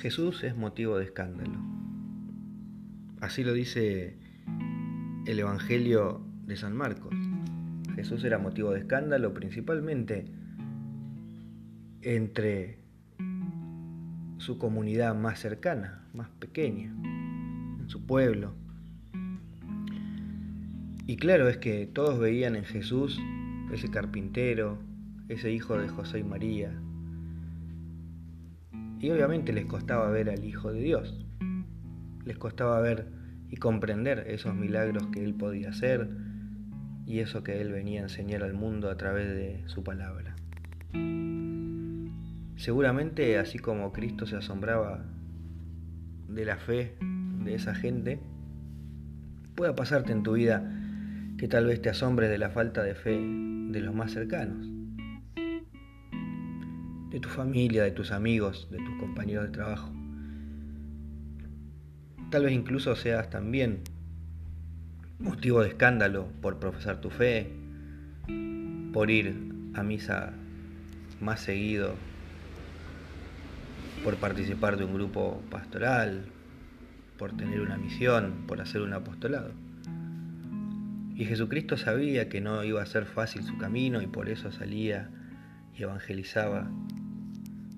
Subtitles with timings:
[0.00, 1.58] Jesús es motivo de escándalo.
[3.20, 4.16] Así lo dice
[5.26, 7.14] el Evangelio de San Marcos.
[7.96, 10.24] Jesús era motivo de escándalo principalmente
[12.00, 12.78] entre
[14.38, 16.94] su comunidad más cercana, más pequeña,
[17.78, 18.54] en su pueblo.
[21.06, 23.20] Y claro es que todos veían en Jesús
[23.70, 24.78] ese carpintero,
[25.28, 26.72] ese hijo de José y María.
[29.00, 31.18] Y obviamente les costaba ver al Hijo de Dios.
[32.24, 33.06] Les costaba ver
[33.48, 36.10] y comprender esos milagros que Él podía hacer
[37.06, 40.36] y eso que Él venía a enseñar al mundo a través de su palabra.
[42.56, 45.02] Seguramente, así como Cristo se asombraba
[46.28, 46.94] de la fe
[47.42, 48.20] de esa gente,
[49.54, 50.70] pueda pasarte en tu vida
[51.38, 54.68] que tal vez te asombres de la falta de fe de los más cercanos,
[57.10, 59.90] de tu familia, de tus amigos, de tus compañeros de trabajo.
[62.30, 63.80] Tal vez incluso seas también
[65.18, 67.50] motivo de escándalo por profesar tu fe,
[68.92, 69.34] por ir
[69.74, 70.32] a misa
[71.20, 71.94] más seguido
[74.02, 76.24] por participar de un grupo pastoral,
[77.18, 79.52] por tener una misión, por hacer un apostolado.
[81.14, 85.10] Y Jesucristo sabía que no iba a ser fácil su camino y por eso salía
[85.76, 86.70] y evangelizaba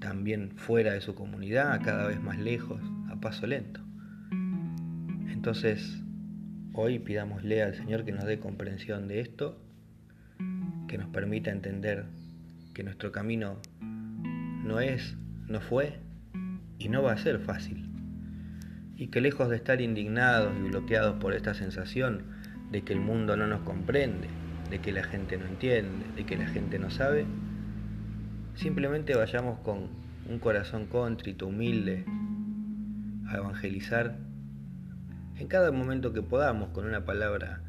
[0.00, 3.80] también fuera de su comunidad, cada vez más lejos, a paso lento.
[5.28, 6.02] Entonces,
[6.72, 9.60] hoy pidámosle al Señor que nos dé comprensión de esto,
[10.88, 12.06] que nos permita entender
[12.74, 15.98] que nuestro camino no es, no fue
[16.78, 17.88] y no va a ser fácil.
[18.96, 22.24] Y que lejos de estar indignados y bloqueados por esta sensación
[22.70, 24.28] de que el mundo no nos comprende,
[24.70, 27.26] de que la gente no entiende, de que la gente no sabe,
[28.54, 29.88] simplemente vayamos con
[30.28, 32.04] un corazón contrito, humilde,
[33.28, 34.16] a evangelizar
[35.36, 37.62] en cada momento que podamos, con una palabra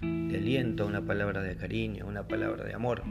[0.00, 3.02] de aliento, una palabra de cariño, una palabra de amor.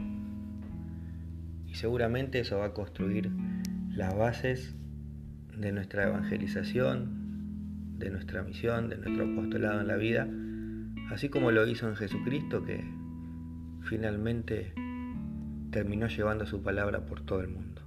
[1.66, 3.30] Y seguramente eso va a construir
[3.94, 4.74] las bases
[5.56, 10.28] de nuestra evangelización, de nuestra misión, de nuestro apostolado en la vida,
[11.10, 12.84] así como lo hizo en Jesucristo que
[13.84, 14.74] finalmente
[15.72, 17.82] terminó llevando su palabra por todo el mundo.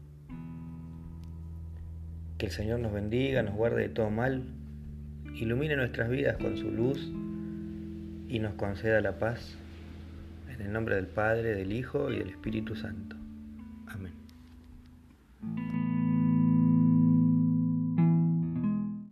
[2.37, 4.43] Que el Señor nos bendiga, nos guarde de todo mal,
[5.35, 6.99] ilumine nuestras vidas con su luz
[8.27, 9.55] y nos conceda la paz.
[10.53, 13.15] En el nombre del Padre, del Hijo y del Espíritu Santo.